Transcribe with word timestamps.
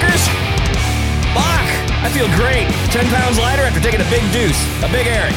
motherfuckers. 0.00 0.24
Fuck, 1.34 1.68
I 2.02 2.10
feel 2.12 2.26
great. 2.36 2.68
10 2.90 3.06
pounds 3.06 3.38
lighter 3.38 3.62
after 3.62 3.80
taking 3.80 4.00
a 4.00 4.10
big 4.10 4.22
deuce, 4.32 4.60
a 4.82 4.88
big 4.88 5.06
Eric. 5.06 5.34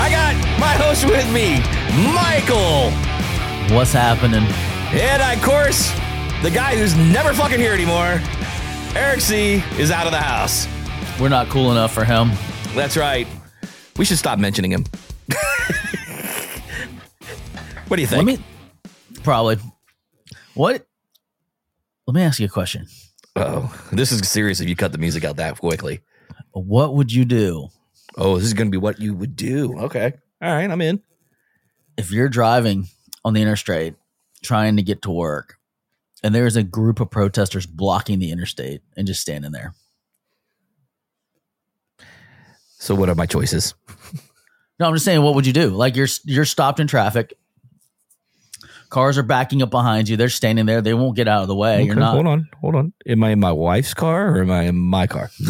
I 0.00 0.10
got 0.10 0.34
my 0.58 0.74
host 0.74 1.04
with 1.04 1.30
me, 1.32 1.58
Michael. 2.14 2.90
What's 3.74 3.92
happening? 3.92 4.44
And 4.92 5.22
of 5.22 5.42
course, 5.44 5.90
the 6.42 6.50
guy 6.50 6.76
who's 6.76 6.96
never 6.96 7.32
fucking 7.34 7.58
here 7.58 7.72
anymore, 7.72 8.20
Eric 8.94 9.20
C, 9.20 9.62
is 9.78 9.90
out 9.90 10.06
of 10.06 10.12
the 10.12 10.18
house. 10.18 10.66
We're 11.20 11.28
not 11.28 11.48
cool 11.48 11.72
enough 11.72 11.92
for 11.92 12.04
him. 12.04 12.30
That's 12.74 12.96
right. 12.96 13.26
We 13.96 14.04
should 14.04 14.18
stop 14.18 14.38
mentioning 14.38 14.70
him. 14.70 14.84
what 17.88 17.96
do 17.96 18.02
you 18.02 18.06
think? 18.06 18.24
Let 18.24 18.38
me 18.38 18.44
probably 19.24 19.56
what? 20.54 20.86
Let 22.06 22.14
me 22.14 22.22
ask 22.22 22.38
you 22.40 22.46
a 22.46 22.48
question. 22.48 22.86
Oh, 23.38 23.88
this 23.92 24.12
is 24.12 24.26
serious 24.28 24.60
if 24.60 24.68
you 24.68 24.76
cut 24.76 24.92
the 24.92 24.98
music 24.98 25.24
out 25.24 25.36
that 25.36 25.58
quickly. 25.58 26.00
What 26.52 26.94
would 26.94 27.12
you 27.12 27.24
do 27.24 27.68
Oh, 28.16 28.36
this 28.36 28.46
is 28.46 28.54
going 28.54 28.66
to 28.66 28.70
be 28.72 28.78
what 28.78 28.98
you 29.00 29.14
would 29.14 29.36
do. 29.36 29.78
Okay. 29.78 30.12
All 30.42 30.52
right, 30.52 30.68
I'm 30.68 30.80
in. 30.80 31.00
if 31.96 32.10
you're 32.10 32.28
driving 32.28 32.88
on 33.24 33.32
the 33.34 33.42
interstate 33.42 33.94
trying 34.42 34.76
to 34.76 34.82
get 34.82 35.02
to 35.02 35.10
work 35.10 35.56
and 36.24 36.34
there's 36.34 36.56
a 36.56 36.64
group 36.64 36.98
of 37.00 37.10
protesters 37.10 37.64
blocking 37.66 38.18
the 38.18 38.32
interstate 38.32 38.80
and 38.96 39.06
just 39.06 39.20
standing 39.20 39.52
there? 39.52 39.74
So, 42.80 42.94
what 42.94 43.08
are 43.08 43.14
my 43.14 43.26
choices? 43.26 43.74
No, 44.80 44.86
I'm 44.86 44.94
just 44.94 45.04
saying, 45.04 45.22
what 45.22 45.34
would 45.34 45.46
you 45.46 45.52
do? 45.52 45.70
Like 45.70 45.96
you're 45.96 46.08
you're 46.24 46.44
stopped 46.44 46.78
in 46.80 46.86
traffic. 46.86 47.34
Cars 48.90 49.18
are 49.18 49.22
backing 49.22 49.62
up 49.62 49.70
behind 49.70 50.08
you. 50.08 50.16
They're 50.16 50.28
standing 50.28 50.66
there. 50.66 50.80
They 50.80 50.94
won't 50.94 51.14
get 51.16 51.28
out 51.28 51.42
of 51.42 51.48
the 51.48 51.54
way. 51.56 51.82
You're 51.84 51.94
not. 51.94 52.14
Hold 52.14 52.26
on. 52.26 52.48
Hold 52.60 52.74
on. 52.74 52.92
Am 53.06 53.22
I 53.22 53.30
in 53.30 53.40
my 53.40 53.52
wife's 53.52 53.92
car 53.94 54.28
or 54.36 54.40
am 54.40 54.50
I 54.50 54.62
in 54.62 54.76
my 54.76 55.06
car? 55.06 55.30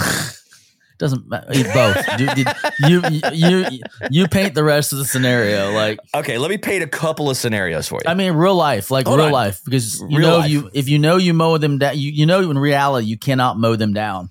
Doesn't 0.99 1.29
matter. 1.29 1.47
Both. 1.73 2.17
Dude, 2.19 2.31
dude, 2.35 2.49
you, 2.81 3.03
you 3.11 3.21
you 3.33 3.81
you 4.11 4.27
paint 4.29 4.55
the 4.55 4.65
rest 4.65 4.91
of 4.93 4.99
the 4.99 5.05
scenario. 5.05 5.71
Like 5.71 6.01
Okay, 6.13 6.39
let 6.39 6.51
me 6.51 6.59
paint 6.59 6.83
a 6.83 6.89
couple 6.89 7.31
of 7.31 7.37
scenarios 7.37 7.87
for 7.87 8.01
you. 8.05 8.11
I 8.11 8.15
mean, 8.15 8.33
real 8.33 8.57
life, 8.57 8.91
like 8.91 9.07
Hold 9.07 9.19
real 9.19 9.27
on. 9.27 9.33
life, 9.33 9.61
because 9.65 10.01
you 10.09 10.19
Real 10.19 10.29
know 10.29 10.39
life. 10.39 10.51
you 10.51 10.71
if 10.75 10.89
you 10.89 10.99
know 10.99 11.17
you 11.17 11.35
mow 11.35 11.57
them 11.57 11.79
down, 11.79 11.97
you, 11.97 12.11
you 12.11 12.27
know 12.27 12.51
in 12.51 12.59
reality 12.59 13.07
you 13.07 13.17
cannot 13.17 13.57
mow 13.57 13.77
them 13.77 13.93
down 13.93 14.31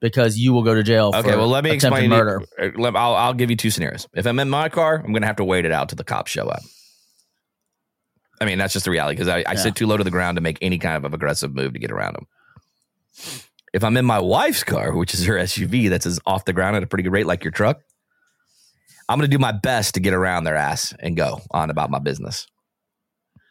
because 0.00 0.36
you 0.36 0.52
will 0.52 0.64
go 0.64 0.74
to 0.74 0.82
jail. 0.82 1.12
okay, 1.14 1.30
for 1.30 1.38
well, 1.38 1.46
let 1.48 1.62
me 1.62 1.70
attempted 1.70 1.86
explain. 2.06 2.10
murder. 2.10 2.42
Murder. 2.58 2.78
Let, 2.78 2.96
I'll, 2.96 3.14
I'll 3.14 3.34
give 3.34 3.48
you 3.50 3.56
two 3.56 3.70
scenarios. 3.70 4.08
If 4.12 4.26
I'm 4.26 4.40
in 4.40 4.50
my 4.50 4.68
car, 4.68 4.96
I'm 4.96 5.12
going 5.12 5.22
to 5.22 5.28
have 5.28 5.36
to 5.36 5.44
wait 5.44 5.64
it 5.64 5.70
out 5.70 5.90
till 5.90 5.96
the 5.96 6.02
cops 6.04 6.32
show 6.32 6.48
up. 6.48 6.62
I 8.40 8.46
mean, 8.46 8.58
that's 8.58 8.72
just 8.72 8.84
the 8.86 8.90
reality 8.90 9.16
because 9.16 9.28
I, 9.28 9.38
I 9.38 9.52
Yeah. 9.52 9.54
sit 9.56 9.76
too 9.76 9.86
low 9.86 9.96
to 9.96 10.04
the 10.04 10.10
ground 10.10 10.36
to 10.36 10.40
make 10.40 10.58
any 10.62 10.78
kind 10.78 11.04
of 11.04 11.12
aggressive 11.12 11.54
move 11.54 11.74
to 11.74 11.78
get 11.78 11.90
around 11.90 12.14
them. 12.14 12.26
If 13.72 13.84
I'm 13.84 13.96
in 13.96 14.04
my 14.04 14.18
wife's 14.18 14.64
car, 14.64 14.92
which 14.96 15.14
is 15.14 15.24
her 15.26 15.34
SUV 15.34 15.90
that's 15.90 16.06
as 16.06 16.18
off 16.26 16.44
the 16.44 16.52
ground 16.52 16.76
at 16.76 16.82
a 16.82 16.86
pretty 16.86 17.02
good 17.04 17.12
rate, 17.12 17.26
like 17.26 17.44
your 17.44 17.52
truck, 17.52 17.80
I'm 19.08 19.18
going 19.18 19.30
to 19.30 19.36
do 19.36 19.40
my 19.40 19.52
best 19.52 19.94
to 19.94 20.00
get 20.00 20.14
around 20.14 20.44
their 20.44 20.56
ass 20.56 20.94
and 20.98 21.16
go 21.16 21.40
on 21.50 21.70
about 21.70 21.90
my 21.90 21.98
business. 21.98 22.46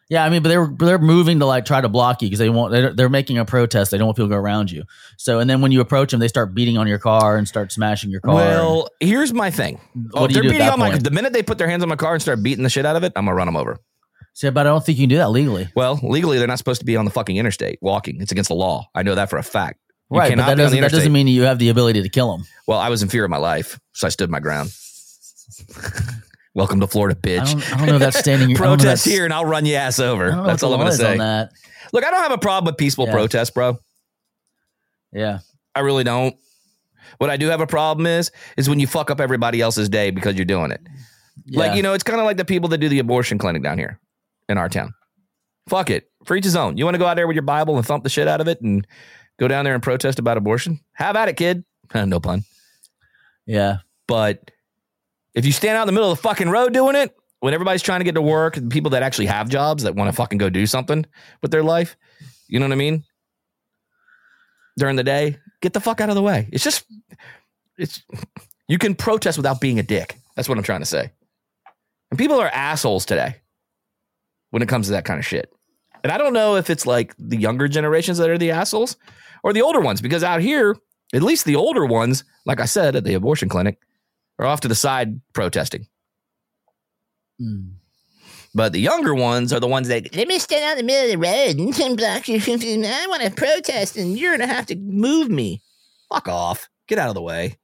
Yeah, 0.10 0.26
I 0.26 0.30
mean, 0.30 0.42
but 0.42 0.50
they're 0.50 0.68
they're 0.80 0.98
moving 0.98 1.38
to 1.38 1.46
like 1.46 1.66
try 1.66 1.82
to 1.82 1.88
block 1.88 2.24
you 2.24 2.28
because 2.30 2.40
they 2.40 2.50
want 2.50 2.72
they're, 2.72 2.94
they're 2.96 3.10
making 3.10 3.38
a 3.38 3.46
protest. 3.46 3.92
They 3.92 4.00
don't 4.00 4.08
want 4.08 4.18
people 4.18 4.30
to 4.30 4.34
go 4.36 4.40
around 4.40 4.72
you. 4.72 4.84
So, 5.18 5.38
and 5.40 5.48
then 5.48 5.62
when 5.62 5.72
you 5.72 5.82
approach 5.82 6.10
them, 6.10 6.20
they 6.20 6.28
start 6.28 6.56
beating 6.56 6.80
on 6.80 6.88
your 6.88 6.98
car 6.98 7.38
and 7.38 7.48
start 7.48 7.72
smashing 7.72 8.10
your 8.10 8.20
car. 8.20 8.34
Well, 8.34 8.90
here's 9.00 9.34
my 9.34 9.52
thing. 9.52 9.80
Oh, 10.16 10.26
do 10.26 10.34
you 10.34 10.42
they're 10.42 10.42
do 10.42 10.50
at 10.50 10.52
beating 10.54 10.68
on 10.70 10.80
my 10.80 10.98
the 10.98 11.12
minute 11.12 11.32
they 11.32 11.44
put 11.44 11.60
their 11.60 11.70
hands 11.70 11.84
on 11.84 11.90
my 11.90 11.96
car 11.96 12.14
and 12.14 12.22
start 12.24 12.42
beating 12.42 12.64
the 12.64 12.72
shit 12.72 12.88
out 12.88 12.96
of 12.96 13.04
it, 13.04 13.14
I'm 13.16 13.26
gonna 13.26 13.36
run 13.36 13.46
them 13.46 13.56
over. 13.56 13.78
But 14.42 14.58
I 14.58 14.64
don't 14.64 14.86
think 14.86 14.98
you 14.98 15.04
can 15.04 15.10
do 15.10 15.18
that 15.18 15.30
legally. 15.32 15.68
Well, 15.76 16.00
legally, 16.02 16.38
they're 16.38 16.48
not 16.48 16.58
supposed 16.58 16.80
to 16.82 16.86
be 16.86 16.96
on 16.96 17.06
the 17.06 17.12
fucking 17.12 17.36
interstate 17.38 17.80
walking. 17.82 18.22
It's 18.22 18.32
against 18.32 18.48
the 18.48 18.56
law. 18.56 18.90
I 18.96 19.04
know 19.04 19.16
that 19.16 19.30
for 19.30 19.38
a 19.38 19.44
fact. 19.44 19.80
You 20.12 20.18
right, 20.18 20.30
but 20.36 20.38
that 20.38 20.46
be 20.46 20.52
on 20.52 20.58
the 20.58 20.64
doesn't 20.64 20.82
that 20.82 20.92
doesn't 20.92 21.12
mean 21.12 21.28
you 21.28 21.44
have 21.44 21.60
the 21.60 21.70
ability 21.70 22.02
to 22.02 22.10
kill 22.10 22.36
them. 22.36 22.46
Well, 22.68 22.80
I 22.80 22.90
was 22.90 23.04
in 23.04 23.10
fear 23.10 23.24
of 23.24 23.30
my 23.30 23.38
life, 23.38 23.80
so 23.94 24.08
I 24.08 24.10
stood 24.10 24.30
my 24.30 24.40
ground. 24.40 24.72
Welcome 26.56 26.80
to 26.80 26.88
Florida, 26.88 27.18
I 27.24 27.28
bitch. 27.28 27.52
don't, 27.52 27.74
I 27.74 27.78
don't 27.78 27.88
know 27.88 27.94
if 27.96 28.00
that's 28.00 28.20
standing. 28.20 28.50
I 28.52 28.54
don't 28.54 28.60
know 28.60 28.74
if 28.74 28.80
Protest 28.80 28.84
that's- 28.84 29.04
here, 29.06 29.24
and 29.26 29.34
I'll 29.34 29.46
run 29.46 29.66
your 29.66 29.80
ass 29.80 30.00
over. 30.00 30.32
That's 30.32 30.64
all 30.64 30.74
I'm 30.74 30.88
is 30.88 31.00
on 31.00 31.18
say. 31.18 31.48
Look, 31.94 32.06
I 32.06 32.12
don't 32.12 32.22
have 32.24 32.32
a 32.32 32.38
problem 32.38 32.72
with 32.72 32.78
peaceful 32.78 33.06
Yeah. 33.06 33.14
protests, 33.14 33.52
bro. 33.52 33.78
Yeah, 35.12 35.40
I 35.76 35.82
really 35.82 36.04
don't. 36.04 36.36
What 37.18 37.30
I 37.30 37.38
do 37.38 37.48
have 37.48 37.62
a 37.62 37.68
problem 37.68 38.08
is 38.08 38.32
is 38.58 38.70
when 38.70 38.80
you 38.80 38.88
fuck 38.88 39.12
up 39.12 39.20
everybody 39.20 39.62
else's 39.62 39.90
day 39.90 40.12
because 40.12 40.36
you're 40.36 40.46
doing 40.46 40.72
it. 40.72 40.82
Like, 41.52 41.76
you 41.76 41.82
know, 41.84 41.94
it's 41.94 42.04
kind 42.04 42.20
of 42.20 42.26
like 42.26 42.38
the 42.38 42.46
people 42.46 42.70
that 42.70 42.78
do 42.80 42.90
the 42.90 43.00
abortion 43.00 43.38
clinic 43.38 43.64
down 43.64 43.78
here 43.78 44.00
in 44.50 44.58
our 44.58 44.68
town. 44.68 44.94
Fuck 45.70 45.90
it. 45.90 46.10
For 46.26 46.36
each 46.36 46.44
his 46.44 46.56
own. 46.56 46.78
You 46.78 46.84
want 46.84 46.96
to 46.96 47.00
go 47.00 47.06
out 47.06 47.16
there 47.16 47.28
with 47.28 47.36
your 47.36 47.44
Bible 47.44 47.78
and 47.78 47.86
thump 47.86 48.04
the 48.04 48.10
shit 48.10 48.28
out 48.28 48.42
of 48.42 48.48
it 48.48 48.60
and 48.62 48.86
go 49.40 49.48
down 49.48 49.64
there 49.64 49.74
and 49.74 49.82
protest 49.82 50.20
about 50.20 50.36
abortion? 50.36 50.80
Have 50.94 51.16
at 51.16 51.30
it, 51.30 51.38
kid. 51.38 51.64
no 51.96 52.20
pun. 52.20 52.44
yeah. 53.46 53.78
But 54.08 54.52
if 55.36 55.46
you 55.46 55.52
stand 55.52 55.78
out 55.78 55.84
in 55.84 55.88
the 55.88 55.92
middle 55.94 56.12
of 56.12 56.18
the 56.18 56.24
fucking 56.24 56.50
road 56.50 56.74
doing 56.74 56.96
it, 56.96 57.16
when 57.40 57.54
everybody's 57.54 57.84
trying 57.84 58.00
to 58.00 58.04
get 58.04 58.16
to 58.16 58.22
work, 58.22 58.60
people 58.70 58.92
that 58.92 59.04
actually 59.04 59.28
have 59.28 59.48
jobs 59.48 59.84
that 59.84 59.96
want 59.96 60.10
to 60.10 60.16
fucking 60.16 60.40
go 60.40 60.50
do 60.50 60.66
something 60.66 61.06
with 61.42 61.52
their 61.52 61.64
life, 61.64 61.96
you 62.48 62.60
know 62.60 62.66
what 62.66 62.74
I 62.74 62.76
mean? 62.76 63.04
During 64.78 64.96
the 64.96 65.04
day, 65.04 65.38
get 65.62 65.74
the 65.74 65.80
fuck 65.80 66.02
out 66.02 66.10
of 66.10 66.16
the 66.16 66.22
way. 66.22 66.50
It's 66.52 66.64
just, 66.64 66.86
it's, 67.78 68.02
you 68.68 68.78
can 68.78 68.96
protest 68.96 69.38
without 69.38 69.62
being 69.62 69.80
a 69.80 69.84
dick. 69.84 70.18
That's 70.36 70.50
what 70.50 70.58
I'm 70.58 70.64
trying 70.64 70.82
to 70.82 70.86
say. 70.86 71.12
And 72.10 72.18
people 72.18 72.40
are 72.40 72.50
assholes 72.50 73.06
today 73.06 73.36
when 74.52 74.62
it 74.62 74.70
comes 74.70 74.88
to 74.88 74.94
that 74.94 75.06
kind 75.06 75.20
of 75.20 75.26
shit. 75.26 75.52
And 76.04 76.12
I 76.12 76.18
don't 76.18 76.34
know 76.34 76.56
if 76.56 76.70
it's 76.70 76.86
like 76.86 77.14
the 77.18 77.38
younger 77.38 77.68
generations 77.68 78.18
that 78.18 78.30
are 78.30 78.38
the 78.38 78.52
assholes 78.52 78.98
or 79.44 79.54
the 79.54 79.62
older 79.62 79.82
ones, 79.82 80.02
because 80.02 80.24
out 80.24 80.42
here, 80.42 80.76
at 81.14 81.24
least 81.24 81.46
the 81.46 81.56
older 81.56 81.86
ones, 81.86 82.24
like 82.46 82.60
I 82.60 82.66
said 82.66 82.96
at 82.96 83.04
the 83.04 83.14
abortion 83.14 83.50
clinic, 83.50 83.80
are 84.38 84.46
off 84.46 84.62
to 84.62 84.68
the 84.68 84.76
side 84.76 85.20
protesting. 85.34 85.88
Mm. 87.42 87.74
But 88.56 88.74
the 88.74 88.80
younger 88.80 89.14
ones 89.14 89.54
are 89.54 89.60
the 89.60 89.68
ones 89.68 89.90
that 89.90 90.16
Let 90.16 90.28
me 90.28 90.40
stand 90.40 90.64
out 90.64 90.72
in 90.72 90.78
the 90.80 90.84
middle 90.84 91.06
of 91.06 91.12
the 91.12 91.28
road 91.28 91.58
and 91.58 91.74
ten 91.74 91.96
blocks. 91.96 92.30
I 92.30 93.06
want 93.08 93.22
to 93.22 93.32
protest, 93.32 93.96
and 93.96 94.18
you're 94.18 94.36
gonna 94.36 94.52
have 94.52 94.66
to 94.68 94.76
move 94.76 95.30
me. 95.30 95.62
fuck 96.12 96.28
off, 96.28 96.68
get 96.88 96.98
out 96.98 97.10
of 97.10 97.16
the 97.16 97.22
way. 97.22 97.59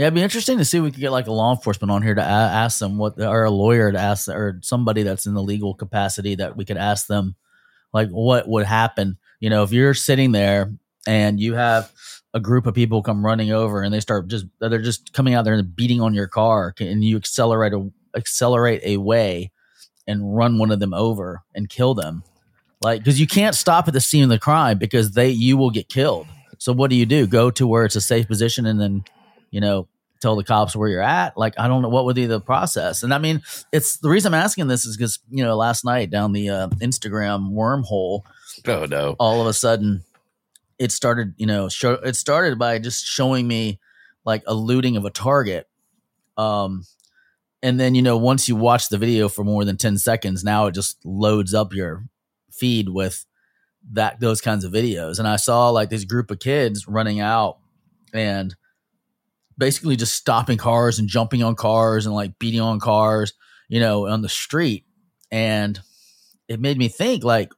Yeah, 0.00 0.06
it'd 0.06 0.14
be 0.14 0.22
interesting 0.22 0.56
to 0.56 0.64
see 0.64 0.78
if 0.78 0.82
we 0.84 0.90
could 0.92 1.00
get 1.00 1.12
like 1.12 1.26
a 1.26 1.32
law 1.32 1.54
enforcement 1.54 1.90
on 1.90 2.00
here 2.00 2.14
to 2.14 2.22
a- 2.22 2.24
ask 2.24 2.78
them 2.78 2.96
what, 2.96 3.20
or 3.20 3.44
a 3.44 3.50
lawyer 3.50 3.92
to 3.92 3.98
ask, 3.98 4.30
or 4.30 4.58
somebody 4.62 5.02
that's 5.02 5.26
in 5.26 5.34
the 5.34 5.42
legal 5.42 5.74
capacity 5.74 6.36
that 6.36 6.56
we 6.56 6.64
could 6.64 6.78
ask 6.78 7.06
them, 7.06 7.34
like 7.92 8.08
what 8.08 8.48
would 8.48 8.64
happen. 8.64 9.18
You 9.40 9.50
know, 9.50 9.62
if 9.62 9.72
you're 9.72 9.92
sitting 9.92 10.32
there 10.32 10.72
and 11.06 11.38
you 11.38 11.52
have 11.52 11.92
a 12.32 12.40
group 12.40 12.66
of 12.66 12.72
people 12.72 13.02
come 13.02 13.22
running 13.22 13.52
over 13.52 13.82
and 13.82 13.92
they 13.92 14.00
start 14.00 14.28
just 14.28 14.46
they're 14.58 14.80
just 14.80 15.12
coming 15.12 15.34
out 15.34 15.44
there 15.44 15.52
and 15.52 15.76
beating 15.76 16.00
on 16.00 16.14
your 16.14 16.28
car, 16.28 16.74
and 16.80 17.04
you 17.04 17.18
accelerate 17.18 17.74
a 17.74 17.86
accelerate 18.16 18.80
a 18.82 18.96
way 18.96 19.52
and 20.06 20.34
run 20.34 20.56
one 20.56 20.70
of 20.70 20.80
them 20.80 20.94
over 20.94 21.42
and 21.54 21.68
kill 21.68 21.92
them, 21.92 22.22
like 22.80 23.00
because 23.00 23.20
you 23.20 23.26
can't 23.26 23.54
stop 23.54 23.86
at 23.86 23.92
the 23.92 24.00
scene 24.00 24.22
of 24.22 24.30
the 24.30 24.38
crime 24.38 24.78
because 24.78 25.10
they 25.10 25.28
you 25.28 25.58
will 25.58 25.70
get 25.70 25.90
killed. 25.90 26.26
So 26.56 26.72
what 26.72 26.88
do 26.88 26.96
you 26.96 27.04
do? 27.04 27.26
Go 27.26 27.50
to 27.50 27.66
where 27.66 27.84
it's 27.84 27.96
a 27.96 28.00
safe 28.00 28.26
position 28.26 28.64
and 28.64 28.80
then 28.80 29.04
you 29.50 29.60
know, 29.60 29.88
tell 30.20 30.36
the 30.36 30.44
cops 30.44 30.76
where 30.76 30.88
you're 30.88 31.00
at. 31.02 31.36
Like, 31.36 31.54
I 31.58 31.66
don't 31.66 31.80
know 31.82 31.88
what 31.88 32.04
would 32.04 32.16
be 32.16 32.26
the 32.26 32.40
process. 32.40 33.02
And 33.02 33.12
I 33.14 33.18
mean, 33.18 33.42
it's 33.72 33.96
the 33.98 34.08
reason 34.10 34.34
I'm 34.34 34.40
asking 34.40 34.66
this 34.68 34.84
is 34.84 34.96
because, 34.96 35.18
you 35.30 35.42
know, 35.42 35.56
last 35.56 35.84
night 35.84 36.10
down 36.10 36.32
the 36.32 36.50
uh, 36.50 36.68
Instagram 36.80 37.52
wormhole, 37.52 38.22
Oh 38.66 38.84
no. 38.84 39.16
all 39.18 39.40
of 39.40 39.46
a 39.46 39.52
sudden 39.54 40.04
it 40.78 40.92
started, 40.92 41.34
you 41.38 41.46
know, 41.46 41.68
show, 41.68 41.92
it 41.94 42.16
started 42.16 42.58
by 42.58 42.78
just 42.78 43.04
showing 43.06 43.48
me 43.48 43.80
like 44.24 44.42
a 44.46 44.54
looting 44.54 44.96
of 44.96 45.04
a 45.04 45.10
target. 45.10 45.66
Um, 46.36 46.84
and 47.62 47.78
then, 47.80 47.94
you 47.94 48.02
know, 48.02 48.16
once 48.16 48.48
you 48.48 48.56
watch 48.56 48.88
the 48.88 48.98
video 48.98 49.28
for 49.28 49.44
more 49.44 49.64
than 49.64 49.76
10 49.76 49.98
seconds, 49.98 50.42
now 50.44 50.66
it 50.66 50.74
just 50.74 50.98
loads 51.04 51.52
up 51.54 51.74
your 51.74 52.04
feed 52.50 52.88
with 52.90 53.24
that, 53.92 54.20
those 54.20 54.40
kinds 54.42 54.64
of 54.64 54.72
videos. 54.72 55.18
And 55.18 55.26
I 55.28 55.36
saw 55.36 55.70
like 55.70 55.88
this 55.90 56.04
group 56.04 56.30
of 56.30 56.38
kids 56.38 56.86
running 56.88 57.20
out 57.20 57.58
and 58.12 58.54
basically 59.60 59.94
just 59.94 60.14
stopping 60.14 60.58
cars 60.58 60.98
and 60.98 61.08
jumping 61.08 61.44
on 61.44 61.54
cars 61.54 62.06
and 62.06 62.14
like 62.14 62.38
beating 62.38 62.60
on 62.60 62.80
cars, 62.80 63.34
you 63.68 63.78
know, 63.78 64.08
on 64.08 64.22
the 64.22 64.28
street. 64.28 64.84
And 65.30 65.78
it 66.48 66.58
made 66.58 66.78
me 66.78 66.88
think 66.88 67.22
like, 67.22 67.52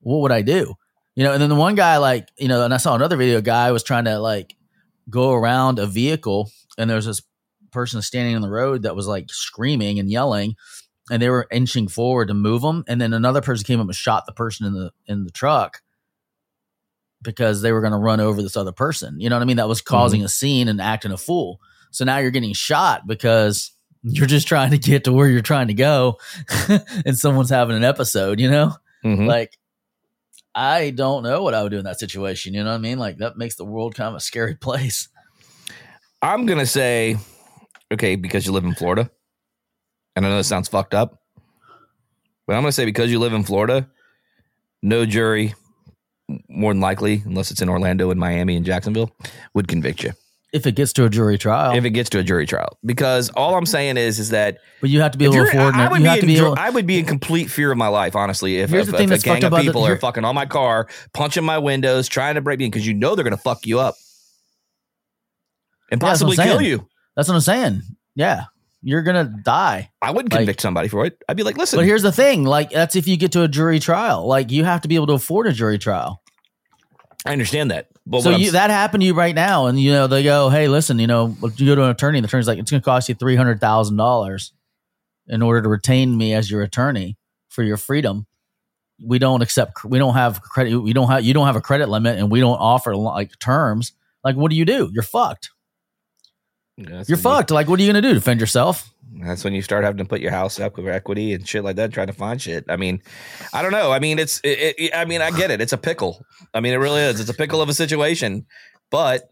what 0.00 0.20
would 0.20 0.30
I 0.30 0.42
do? 0.42 0.74
You 1.16 1.24
know, 1.24 1.32
and 1.32 1.42
then 1.42 1.48
the 1.48 1.56
one 1.56 1.74
guy, 1.74 1.96
like, 1.96 2.28
you 2.38 2.46
know, 2.46 2.62
and 2.64 2.72
I 2.72 2.76
saw 2.76 2.94
another 2.94 3.16
video, 3.16 3.40
guy 3.40 3.72
was 3.72 3.82
trying 3.82 4.04
to 4.04 4.20
like 4.20 4.54
go 5.08 5.32
around 5.32 5.78
a 5.80 5.86
vehicle 5.86 6.50
and 6.78 6.88
there 6.88 6.96
was 6.96 7.06
this 7.06 7.22
person 7.72 8.00
standing 8.02 8.36
in 8.36 8.42
the 8.42 8.50
road 8.50 8.82
that 8.82 8.94
was 8.94 9.08
like 9.08 9.30
screaming 9.30 9.98
and 9.98 10.10
yelling 10.10 10.54
and 11.10 11.20
they 11.20 11.30
were 11.30 11.48
inching 11.50 11.88
forward 11.88 12.28
to 12.28 12.34
move 12.34 12.62
them. 12.62 12.84
And 12.86 13.00
then 13.00 13.12
another 13.12 13.40
person 13.40 13.64
came 13.64 13.80
up 13.80 13.86
and 13.86 13.94
shot 13.94 14.26
the 14.26 14.32
person 14.32 14.66
in 14.66 14.74
the 14.74 14.92
in 15.06 15.24
the 15.24 15.30
truck 15.30 15.82
because 17.22 17.62
they 17.62 17.72
were 17.72 17.80
going 17.80 17.92
to 17.92 17.98
run 17.98 18.20
over 18.20 18.42
this 18.42 18.56
other 18.56 18.72
person. 18.72 19.20
You 19.20 19.28
know 19.28 19.36
what 19.36 19.42
I 19.42 19.46
mean? 19.46 19.58
That 19.58 19.68
was 19.68 19.80
causing 19.82 20.24
a 20.24 20.28
scene 20.28 20.68
and 20.68 20.80
acting 20.80 21.12
a 21.12 21.16
fool. 21.16 21.60
So 21.90 22.04
now 22.04 22.18
you're 22.18 22.30
getting 22.30 22.52
shot 22.52 23.06
because 23.06 23.72
you're 24.02 24.26
just 24.26 24.48
trying 24.48 24.70
to 24.70 24.78
get 24.78 25.04
to 25.04 25.12
where 25.12 25.28
you're 25.28 25.42
trying 25.42 25.68
to 25.68 25.74
go 25.74 26.18
and 27.04 27.18
someone's 27.18 27.50
having 27.50 27.76
an 27.76 27.84
episode, 27.84 28.40
you 28.40 28.50
know? 28.50 28.74
Mhm. 29.04 29.26
Like 29.26 29.58
I 30.54 30.90
don't 30.90 31.22
know 31.22 31.42
what 31.42 31.54
I 31.54 31.62
would 31.62 31.70
do 31.70 31.78
in 31.78 31.84
that 31.84 32.00
situation. 32.00 32.54
You 32.54 32.64
know 32.64 32.70
what 32.70 32.76
I 32.76 32.80
mean? 32.80 32.98
Like 32.98 33.18
that 33.18 33.36
makes 33.36 33.56
the 33.56 33.64
world 33.64 33.94
kind 33.94 34.08
of 34.08 34.14
a 34.14 34.20
scary 34.20 34.54
place. 34.60 35.08
I'm 36.22 36.46
gonna 36.46 36.66
say, 36.66 37.16
okay, 37.92 38.16
because 38.16 38.46
you 38.46 38.52
live 38.52 38.64
in 38.64 38.74
Florida, 38.74 39.10
and 40.16 40.26
I 40.26 40.28
know 40.28 40.36
this 40.36 40.48
sounds 40.48 40.68
fucked 40.68 40.94
up, 40.94 41.22
but 42.46 42.56
I'm 42.56 42.62
gonna 42.62 42.72
say 42.72 42.84
because 42.84 43.10
you 43.10 43.18
live 43.18 43.32
in 43.32 43.42
Florida, 43.42 43.88
no 44.82 45.06
jury, 45.06 45.54
more 46.48 46.72
than 46.72 46.80
likely, 46.80 47.22
unless 47.24 47.50
it's 47.50 47.62
in 47.62 47.68
Orlando 47.68 48.10
and 48.10 48.18
Miami 48.20 48.56
and 48.56 48.64
Jacksonville, 48.64 49.10
would 49.54 49.68
convict 49.68 50.02
you 50.02 50.12
If 50.52 50.66
it 50.66 50.72
gets 50.72 50.92
to 50.94 51.04
a 51.04 51.10
jury 51.10 51.38
trial, 51.38 51.76
if 51.76 51.84
it 51.84 51.90
gets 51.90 52.10
to 52.10 52.18
a 52.18 52.22
jury 52.22 52.46
trial. 52.46 52.78
Because 52.84 53.30
all 53.30 53.54
I'm 53.54 53.66
saying 53.66 53.96
is, 53.96 54.18
is 54.18 54.30
that 54.30 54.58
but 54.80 54.90
you 54.90 55.00
have 55.00 55.12
to 55.12 55.18
be 55.18 55.24
able 55.26 55.34
to 55.34 55.42
afford. 55.42 55.74
I, 55.74 55.86
I 55.86 55.88
would 55.88 55.98
you 55.98 56.04
be, 56.04 56.08
have 56.08 56.18
to 56.18 56.22
in, 56.22 56.26
be 56.28 56.38
able. 56.38 56.54
I 56.58 56.70
would 56.70 56.86
be 56.86 56.98
in 56.98 57.04
complete 57.04 57.50
fear 57.50 57.70
of 57.70 57.78
my 57.78 57.88
life, 57.88 58.16
honestly, 58.16 58.58
if, 58.58 58.72
if, 58.72 58.88
if 58.88 58.94
a 59.10 59.18
gang 59.18 59.44
of 59.44 59.52
about 59.52 59.58
the- 59.58 59.62
people 59.64 59.86
are 59.86 59.96
fucking 59.96 60.24
on 60.24 60.34
my 60.34 60.46
car, 60.46 60.88
punching 61.12 61.44
my 61.44 61.58
windows, 61.58 62.08
trying 62.08 62.34
to 62.36 62.40
break 62.40 62.58
me 62.58 62.66
in, 62.66 62.70
because 62.70 62.86
you 62.86 62.94
know 62.94 63.14
they're 63.14 63.24
gonna 63.24 63.36
fuck 63.36 63.66
you 63.66 63.80
up 63.80 63.94
and 65.90 66.00
Yeah, 66.00 66.08
possibly 66.08 66.38
I'm 66.38 66.46
kill 66.48 66.62
you. 66.62 66.86
That's 67.16 67.28
what 67.28 67.34
I'm 67.34 67.40
saying. 67.40 67.82
Yeah, 68.14 68.44
you're 68.82 69.02
gonna 69.02 69.24
die. 69.24 69.90
I 70.00 70.10
wouldn't 70.10 70.32
Like- 70.32 70.40
convict 70.40 70.60
somebody 70.60 70.88
for 70.88 71.04
it. 71.06 71.22
I'd 71.28 71.36
be 71.36 71.42
like, 71.42 71.56
listen, 71.56 71.78
But 71.78 71.86
here's 71.86 72.02
the 72.02 72.12
thing: 72.12 72.44
like 72.44 72.70
that's 72.70 72.96
if 72.96 73.06
you 73.06 73.16
get 73.16 73.32
to 73.32 73.42
a 73.42 73.48
jury 73.48 73.78
trial. 73.78 74.26
Like 74.26 74.50
you 74.50 74.64
have 74.64 74.80
to 74.82 74.88
be 74.88 74.94
able 74.94 75.08
to 75.08 75.12
afford 75.14 75.46
a 75.46 75.52
jury 75.52 75.78
trial. 75.78 76.22
I 77.26 77.32
understand 77.32 77.70
that. 77.70 77.88
But 78.06 78.22
so 78.22 78.30
you, 78.30 78.52
that 78.52 78.70
happened 78.70 79.02
to 79.02 79.06
you 79.06 79.14
right 79.14 79.34
now, 79.34 79.66
and 79.66 79.78
you 79.78 79.92
know 79.92 80.06
they 80.06 80.22
go, 80.22 80.48
"Hey, 80.48 80.68
listen, 80.68 80.98
you 80.98 81.06
know, 81.06 81.36
you 81.56 81.66
go 81.66 81.74
to 81.74 81.84
an 81.84 81.90
attorney, 81.90 82.20
the 82.20 82.26
attorney's 82.26 82.48
like, 82.48 82.58
it's 82.58 82.70
going 82.70 82.80
to 82.80 82.84
cost 82.84 83.08
you 83.08 83.14
three 83.14 83.36
hundred 83.36 83.60
thousand 83.60 83.96
dollars 83.98 84.52
in 85.28 85.42
order 85.42 85.60
to 85.62 85.68
retain 85.68 86.16
me 86.16 86.34
as 86.34 86.50
your 86.50 86.62
attorney 86.62 87.16
for 87.50 87.62
your 87.62 87.76
freedom. 87.76 88.26
We 89.02 89.18
don't 89.18 89.42
accept, 89.42 89.84
we 89.84 89.98
don't 89.98 90.14
have 90.14 90.42
credit, 90.42 90.76
we 90.78 90.92
don't 90.92 91.08
have, 91.08 91.22
you 91.24 91.32
don't 91.34 91.46
have 91.46 91.56
a 91.56 91.60
credit 91.60 91.88
limit, 91.88 92.18
and 92.18 92.30
we 92.30 92.40
don't 92.40 92.56
offer 92.58 92.96
like 92.96 93.38
terms. 93.38 93.92
Like, 94.24 94.36
what 94.36 94.50
do 94.50 94.56
you 94.56 94.64
do? 94.64 94.90
You're 94.92 95.02
fucked. 95.02 95.50
That's 96.78 97.08
You're 97.08 97.16
when 97.16 97.32
you- 97.32 97.36
fucked. 97.38 97.50
Like, 97.50 97.68
what 97.68 97.78
are 97.78 97.82
you 97.82 97.92
going 97.92 98.02
to 98.02 98.08
do? 98.08 98.14
Defend 98.14 98.40
yourself? 98.40 98.90
That's 99.22 99.42
when 99.44 99.52
you 99.54 99.60
start 99.62 99.84
having 99.84 99.98
to 99.98 100.04
put 100.04 100.20
your 100.20 100.30
house 100.30 100.60
up 100.60 100.76
with 100.76 100.86
equity 100.88 101.34
and 101.34 101.46
shit 101.46 101.64
like 101.64 101.76
that, 101.76 101.92
trying 101.92 102.06
to 102.06 102.12
find 102.12 102.40
shit. 102.40 102.64
I 102.68 102.76
mean, 102.76 103.02
I 103.52 103.60
don't 103.60 103.72
know. 103.72 103.90
I 103.92 103.98
mean, 103.98 104.18
it's. 104.18 104.40
It, 104.44 104.76
it, 104.78 104.94
I 104.94 105.04
mean, 105.04 105.20
I 105.20 105.30
get 105.32 105.50
it. 105.50 105.60
It's 105.60 105.72
a 105.72 105.78
pickle. 105.78 106.24
I 106.54 106.60
mean, 106.60 106.72
it 106.72 106.76
really 106.76 107.00
is. 107.02 107.18
It's 107.20 107.28
a 107.28 107.34
pickle 107.34 107.60
of 107.60 107.68
a 107.68 107.74
situation. 107.74 108.46
But 108.90 109.28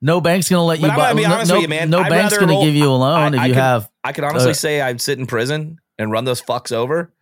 No 0.00 0.20
bank's 0.20 0.48
going 0.48 0.58
to 0.60 0.64
let 0.64 0.80
you. 0.80 0.86
But 0.88 0.92
I'm 0.92 0.98
gonna 0.98 1.14
be 1.14 1.22
no, 1.28 1.34
honest 1.34 1.48
no, 1.50 1.54
with 1.56 1.62
you, 1.62 1.68
man. 1.68 1.90
No 1.90 2.00
I'd 2.00 2.08
bank's 2.10 2.34
going 2.36 2.48
to 2.48 2.54
roll- 2.54 2.64
give 2.64 2.74
you 2.74 2.88
a 2.88 2.96
loan 2.96 3.34
I- 3.34 3.36
if 3.36 3.40
I 3.42 3.46
you 3.46 3.52
could- 3.52 3.60
have. 3.60 3.90
I 4.02 4.12
could 4.12 4.24
honestly 4.24 4.50
Uh, 4.50 4.54
say 4.54 4.80
I'd 4.80 5.00
sit 5.00 5.18
in 5.18 5.26
prison 5.26 5.78
and 5.98 6.10
run 6.10 6.24
those 6.24 6.40
fucks 6.42 6.72
over. 6.72 7.12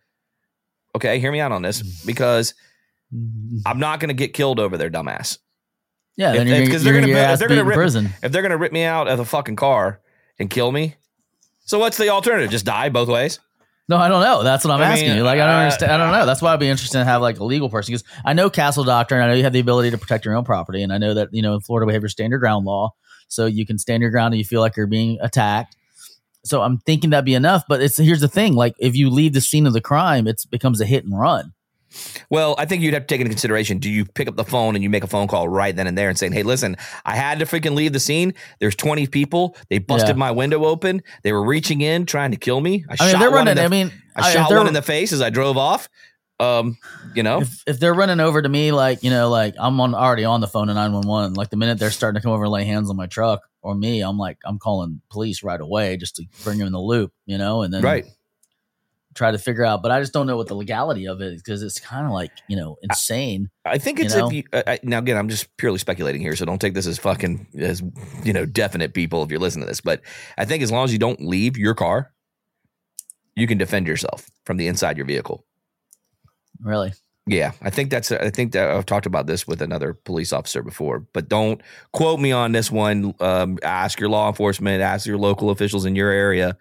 Okay, 0.95 1.19
hear 1.19 1.31
me 1.31 1.39
out 1.39 1.51
on 1.51 1.61
this 1.61 1.81
because 2.05 2.53
I'm 3.65 3.79
not 3.79 3.99
going 3.99 4.07
to 4.09 4.13
get 4.15 4.33
killed 4.33 4.59
over 4.59 4.77
their 4.77 4.89
dumbass. 4.89 5.37
Yeah, 6.17 6.31
If- 6.31 6.37
then 6.37 6.47
you're, 6.47 6.55
if- 6.55 6.61
you're, 6.63 6.71
'cause 6.71 6.83
they're 6.83 6.93
gonna- 6.93 7.07
if 7.33 7.39
they're 7.39 7.47
gonna 7.47 7.63
rip- 7.63 7.75
prison. 7.75 8.09
If 8.21 8.31
they're 8.31 8.41
going 8.41 8.51
to 8.51 8.57
rip 8.57 8.71
me 8.71 8.83
out 8.83 9.07
of 9.07 9.19
a 9.19 9.25
fucking 9.25 9.55
car 9.55 9.99
and 10.39 10.49
kill 10.49 10.71
me, 10.71 10.95
so 11.65 11.79
what's 11.79 11.97
the 11.97 12.09
alternative? 12.09 12.49
Just 12.51 12.65
die 12.65 12.89
both 12.89 13.07
ways? 13.07 13.39
No, 13.89 13.97
I 13.97 14.07
don't 14.07 14.21
know. 14.23 14.43
That's 14.43 14.63
what 14.63 14.73
I'm 14.73 14.81
I 14.81 14.85
asking 14.93 15.09
mean, 15.09 15.17
you. 15.17 15.23
Like, 15.23 15.39
I 15.39 15.45
don't 15.45 15.55
uh, 15.55 15.59
understand. 15.63 15.91
I 15.91 15.97
don't 15.97 16.11
know. 16.11 16.25
That's 16.25 16.41
why 16.41 16.53
I'd 16.53 16.59
be 16.59 16.67
interested 16.69 16.99
to 16.99 17.03
have 17.03 17.21
like 17.21 17.39
a 17.39 17.43
legal 17.43 17.69
person 17.69 17.91
because 17.93 18.07
I 18.23 18.33
know 18.33 18.49
Castle 18.49 18.83
doctrine. 18.85 19.21
I 19.21 19.27
know 19.27 19.33
you 19.33 19.43
have 19.43 19.51
the 19.53 19.59
ability 19.59 19.91
to 19.91 19.97
protect 19.97 20.23
your 20.23 20.35
own 20.35 20.45
property, 20.45 20.81
and 20.83 20.93
I 20.93 20.97
know 20.97 21.13
that 21.13 21.29
you 21.33 21.41
know 21.41 21.55
in 21.55 21.59
Florida 21.61 21.85
we 21.87 21.93
have 21.93 22.01
your 22.01 22.09
stand 22.09 22.29
your 22.31 22.39
ground 22.39 22.65
law, 22.65 22.93
so 23.27 23.45
you 23.47 23.65
can 23.65 23.77
stand 23.77 24.01
your 24.01 24.11
ground 24.11 24.33
and 24.33 24.39
you 24.39 24.45
feel 24.45 24.61
like 24.61 24.77
you're 24.77 24.87
being 24.87 25.17
attacked. 25.21 25.75
So 26.45 26.61
I'm 26.61 26.77
thinking 26.79 27.09
that'd 27.09 27.25
be 27.25 27.33
enough. 27.35 27.63
But 27.67 27.81
it's 27.81 27.97
here's 27.97 28.21
the 28.21 28.27
thing: 28.29 28.53
like 28.55 28.75
if 28.79 28.95
you 28.95 29.09
leave 29.09 29.33
the 29.33 29.41
scene 29.41 29.67
of 29.67 29.73
the 29.73 29.81
crime, 29.81 30.25
it 30.27 30.41
becomes 30.49 30.79
a 30.79 30.85
hit 30.85 31.03
and 31.03 31.17
run. 31.19 31.51
Well, 32.29 32.55
I 32.57 32.65
think 32.65 32.81
you'd 32.81 32.93
have 32.93 33.03
to 33.03 33.07
take 33.07 33.21
into 33.21 33.29
consideration. 33.29 33.77
Do 33.79 33.89
you 33.89 34.05
pick 34.05 34.27
up 34.27 34.35
the 34.35 34.43
phone 34.43 34.75
and 34.75 34.83
you 34.83 34.89
make 34.89 35.03
a 35.03 35.07
phone 35.07 35.27
call 35.27 35.47
right 35.49 35.75
then 35.75 35.87
and 35.87 35.97
there 35.97 36.09
and 36.09 36.17
saying, 36.17 36.33
"Hey, 36.33 36.43
listen, 36.43 36.77
I 37.05 37.15
had 37.15 37.39
to 37.39 37.45
freaking 37.45 37.75
leave 37.75 37.93
the 37.93 37.99
scene. 37.99 38.33
There's 38.59 38.75
20 38.75 39.07
people. 39.07 39.55
They 39.69 39.79
busted 39.79 40.09
Yeah. 40.15 40.19
my 40.19 40.31
window 40.31 40.65
open. 40.65 41.01
They 41.23 41.31
were 41.33 41.43
reaching 41.43 41.81
in 41.81 42.05
trying 42.05 42.31
to 42.31 42.37
kill 42.37 42.61
me. 42.61 42.85
I, 42.89 42.95
I 42.99 43.05
mean, 43.05 43.11
shot 43.13 43.21
one 43.21 43.33
running. 43.33 43.51
in 43.51 43.57
the, 43.57 43.63
I 43.63 43.67
mean, 43.67 43.91
I 44.15 44.31
shot 44.31 44.51
one 44.51 44.67
in 44.67 44.73
the 44.73 44.81
face 44.81 45.11
as 45.13 45.21
I 45.21 45.29
drove 45.29 45.57
off. 45.57 45.89
Um, 46.39 46.77
you 47.13 47.21
know, 47.21 47.41
if, 47.41 47.63
if 47.67 47.79
they're 47.79 47.93
running 47.93 48.19
over 48.19 48.41
to 48.41 48.49
me 48.49 48.71
like 48.71 49.03
you 49.03 49.11
know 49.11 49.29
like 49.29 49.53
i'm 49.59 49.79
on 49.79 49.93
already 49.93 50.25
on 50.25 50.41
the 50.41 50.47
phone 50.47 50.69
to 50.69 50.73
911 50.73 51.35
like 51.35 51.51
the 51.51 51.55
minute 51.55 51.77
they're 51.77 51.91
starting 51.91 52.19
to 52.19 52.23
come 52.23 52.31
over 52.31 52.45
and 52.45 52.51
lay 52.51 52.63
hands 52.65 52.89
on 52.89 52.95
my 52.95 53.05
truck 53.05 53.41
or 53.61 53.75
me 53.75 54.01
i'm 54.01 54.17
like 54.17 54.39
i'm 54.43 54.57
calling 54.57 55.01
police 55.11 55.43
right 55.43 55.61
away 55.61 55.97
just 55.97 56.15
to 56.15 56.23
bring 56.43 56.57
them 56.57 56.65
in 56.65 56.73
the 56.73 56.79
loop 56.79 57.13
you 57.27 57.37
know 57.37 57.61
and 57.61 57.71
then 57.71 57.83
right? 57.83 58.05
Try 59.13 59.31
to 59.31 59.37
figure 59.37 59.63
out 59.65 59.81
but 59.83 59.91
i 59.91 59.99
just 59.99 60.13
don't 60.13 60.25
know 60.27 60.37
what 60.37 60.47
the 60.47 60.55
legality 60.55 61.07
of 61.07 61.19
it 61.21 61.33
is 61.33 61.41
because 61.43 61.61
it's 61.61 61.79
kind 61.79 62.05
of 62.05 62.11
like 62.11 62.31
you 62.47 62.55
know 62.55 62.77
insane 62.81 63.49
I 63.65 63.77
think 63.77 63.99
You 63.99 64.05
it's 64.05 64.15
know? 64.15 64.27
if 64.27 64.33
you 64.33 64.43
I, 64.53 64.79
now 64.83 64.97
again. 64.99 65.17
I'm 65.17 65.29
just 65.29 65.55
purely 65.57 65.77
speculating 65.77 66.19
here, 66.21 66.35
so 66.35 66.45
don't 66.45 66.59
take 66.59 66.73
this 66.73 66.87
as 66.87 66.97
fucking 66.97 67.45
as 67.59 67.83
you 68.23 68.33
know 68.33 68.45
definite 68.45 68.95
people 68.95 69.21
if 69.21 69.29
you're 69.29 69.39
listening 69.39 69.65
to 69.65 69.67
this. 69.69 69.81
But 69.81 70.01
I 70.37 70.45
think 70.45 70.63
as 70.63 70.71
long 70.71 70.83
as 70.85 70.91
you 70.91 70.97
don't 70.97 71.21
leave 71.21 71.57
your 71.57 71.75
car, 71.75 72.11
you 73.35 73.45
can 73.45 73.59
defend 73.59 73.85
yourself 73.85 74.29
from 74.45 74.57
the 74.57 74.67
inside 74.67 74.97
your 74.97 75.05
vehicle. 75.05 75.45
really 76.59 76.93
Yeah, 77.27 77.51
I 77.61 77.69
think 77.69 77.91
that's. 77.91 78.11
I 78.11 78.31
think 78.31 78.53
that 78.53 78.71
I've 78.71 78.87
talked 78.87 79.05
about 79.05 79.27
this 79.27 79.45
with 79.45 79.61
another 79.61 79.93
police 79.93 80.33
officer 80.33 80.63
before, 80.63 80.99
but 81.13 81.29
don't 81.29 81.61
quote 81.93 82.19
me 82.19 82.31
on 82.31 82.51
this 82.51 82.71
one. 82.71 83.13
Um, 83.19 83.59
ask 83.61 83.99
your 83.99 84.09
law 84.09 84.27
enforcement, 84.27 84.81
ask 84.81 85.05
your 85.05 85.19
local 85.19 85.51
officials 85.51 85.85
in 85.85 85.95
your 85.95 86.09
area, 86.09 86.57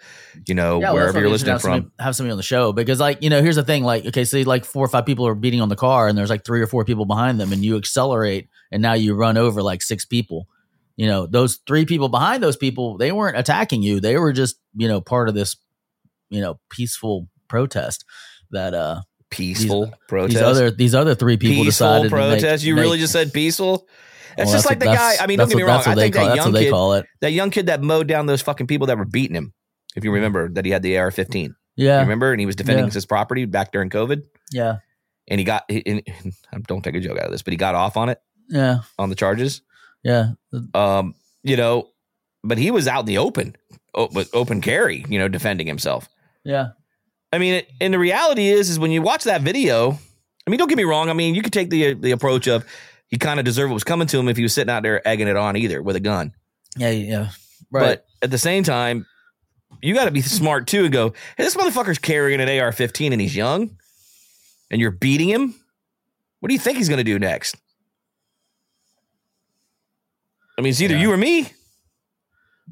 you 0.46 0.54
know, 0.54 0.78
well, 0.78 0.80
that's 0.80 0.94
wherever 0.94 1.12
why 1.14 1.20
you're 1.22 1.30
listening 1.30 1.52
have 1.52 1.62
from. 1.62 1.70
somebody, 1.70 1.94
have 2.00 2.14
somebody 2.14 2.32
on 2.32 2.36
the 2.36 2.42
show 2.42 2.72
because 2.74 3.00
like 3.00 3.22
you 3.22 3.30
know 3.30 3.40
here's 3.40 3.56
the 3.56 3.64
thing 3.64 3.84
like 3.84 4.04
okay 4.04 4.24
say 4.24 4.44
like 4.44 4.66
four 4.66 4.84
or 4.84 4.88
five 4.88 5.06
people 5.06 5.26
are 5.26 5.34
beating 5.34 5.62
on 5.62 5.70
the 5.70 5.76
car 5.76 6.08
and 6.08 6.18
there's 6.18 6.28
like 6.28 6.44
three 6.44 6.60
or 6.60 6.66
four 6.66 6.84
people 6.84 7.06
behind 7.06 7.40
them 7.40 7.54
and 7.54 7.64
you 7.64 7.78
accelerate 7.78 8.50
and 8.70 8.82
now 8.82 8.92
you 8.92 9.14
run 9.14 9.38
over 9.38 9.62
like 9.62 9.80
six 9.80 10.04
people 10.04 10.46
you 10.96 11.06
know 11.06 11.26
those 11.26 11.58
three 11.66 11.86
people 11.86 12.10
behind 12.10 12.42
those 12.42 12.58
people 12.58 12.98
they 12.98 13.12
weren't 13.12 13.38
attacking 13.38 13.82
you 13.82 13.98
they 13.98 14.18
were 14.18 14.32
just 14.32 14.56
you 14.74 14.86
know 14.86 15.00
part 15.00 15.28
of 15.28 15.34
this 15.34 15.56
you 16.28 16.42
know 16.42 16.60
peaceful 16.68 17.28
protest 17.48 18.04
that 18.50 18.74
uh 18.74 19.00
Peaceful 19.30 19.92
protest. 20.08 20.34
these 20.34 20.42
other 20.42 20.70
these 20.70 20.94
other 20.94 21.14
three 21.14 21.36
people 21.36 21.64
peaceful 21.64 21.86
decided 22.02 22.10
to 22.10 22.16
make- 22.16 22.40
protest. 22.40 22.64
you 22.64 22.74
make- 22.74 22.82
really 22.82 22.98
just 22.98 23.12
said 23.12 23.32
peaceful. 23.32 23.86
That's 24.36 24.48
Well, 24.48 24.56
just 24.56 24.66
like 24.68 24.80
what- 24.80 24.90
the 24.90 24.96
guy. 24.96 25.14
I 25.20 25.26
mean, 25.26 25.38
don't 25.38 25.48
get 25.48 25.56
me 25.56 25.62
what- 25.64 25.68
wrong. 25.70 25.82
I 25.86 25.94
think 25.94 26.14
call 26.14 26.24
that 26.24 26.28
that's 26.30 26.36
young 26.36 26.46
what 26.52 26.58
they 26.58 26.64
kid, 26.64 26.70
call 26.70 26.92
it 26.94 27.06
that 27.20 27.32
young 27.32 27.50
kid 27.50 27.66
that 27.66 27.82
mowed 27.82 28.06
down 28.08 28.26
those 28.26 28.42
fucking 28.42 28.66
people 28.66 28.86
that 28.88 28.98
were 28.98 29.04
beating 29.04 29.36
him. 29.36 29.52
If 29.96 30.04
you 30.04 30.12
remember 30.12 30.48
that 30.50 30.64
he 30.64 30.70
had 30.70 30.82
the 30.82 30.96
AR-15, 30.96 31.54
Yeah, 31.76 31.96
you 31.96 32.02
remember, 32.02 32.32
and 32.32 32.40
he 32.40 32.46
was 32.46 32.56
defending 32.56 32.86
Yeah. 32.86 32.90
his 32.92 33.06
property 33.06 33.44
back 33.44 33.72
during 33.72 33.90
COVID, 33.90 34.22
yeah 34.52 34.76
and 35.28 35.38
he 35.38 35.44
got. 35.44 35.64
And, 35.68 36.02
don't 36.66 36.82
take 36.82 36.94
a 36.96 37.00
joke 37.00 37.18
out 37.18 37.26
of 37.26 37.30
this, 37.32 37.42
but 37.42 37.52
he 37.52 37.56
got 37.56 37.74
off 37.74 37.96
on 37.96 38.08
it 38.08 38.20
yeah 38.48 38.80
on 38.98 39.08
the 39.10 39.14
charges. 39.16 39.62
yeah 40.02 40.30
um, 40.74 41.14
you 41.44 41.56
know, 41.56 41.88
but 42.42 42.58
he 42.58 42.70
was 42.70 42.88
out 42.88 43.00
in 43.00 43.06
the 43.06 43.18
open, 43.18 43.54
with 44.12 44.28
open 44.34 44.60
carry, 44.60 45.04
you 45.08 45.18
know, 45.18 45.28
defending 45.28 45.66
himself. 45.66 46.08
yeah 46.44 46.70
I 47.32 47.38
mean, 47.38 47.54
it, 47.54 47.68
and 47.80 47.94
the 47.94 47.98
reality 47.98 48.48
is, 48.48 48.70
is 48.70 48.78
when 48.78 48.90
you 48.90 49.02
watch 49.02 49.24
that 49.24 49.42
video, 49.42 49.92
I 50.46 50.50
mean, 50.50 50.58
don't 50.58 50.68
get 50.68 50.76
me 50.78 50.84
wrong. 50.84 51.08
I 51.10 51.12
mean, 51.12 51.34
you 51.34 51.42
could 51.42 51.52
take 51.52 51.70
the 51.70 51.94
the 51.94 52.10
approach 52.10 52.48
of 52.48 52.64
he 53.08 53.18
kind 53.18 53.38
of 53.38 53.44
deserved 53.44 53.70
what 53.70 53.74
was 53.74 53.84
coming 53.84 54.06
to 54.08 54.18
him 54.18 54.28
if 54.28 54.36
he 54.36 54.42
was 54.42 54.52
sitting 54.52 54.70
out 54.70 54.82
there 54.82 55.06
egging 55.06 55.28
it 55.28 55.36
on 55.36 55.56
either 55.56 55.82
with 55.82 55.96
a 55.96 56.00
gun. 56.00 56.32
yeah 56.76 56.90
yeah 56.90 57.28
right 57.70 57.80
But 57.82 58.06
at 58.22 58.30
the 58.30 58.38
same 58.38 58.62
time, 58.64 59.06
you 59.82 59.94
got 59.94 60.06
to 60.06 60.10
be 60.10 60.20
smart 60.22 60.66
too 60.66 60.84
and 60.84 60.92
go, 60.92 61.10
hey, 61.36 61.44
this 61.44 61.54
motherfucker's 61.56 61.98
carrying 61.98 62.40
an 62.40 62.48
AR-15 62.48 63.12
and 63.12 63.20
he's 63.20 63.34
young, 63.36 63.76
and 64.70 64.80
you're 64.80 64.90
beating 64.90 65.28
him. 65.28 65.54
What 66.40 66.48
do 66.48 66.54
you 66.54 66.60
think 66.60 66.78
he's 66.78 66.88
going 66.88 66.98
to 66.98 67.04
do 67.04 67.18
next? 67.18 67.56
I 70.58 70.62
mean, 70.62 70.70
it's 70.70 70.80
either 70.80 70.94
Yeah. 70.94 71.00
you 71.02 71.12
or 71.12 71.16
me. 71.16 71.50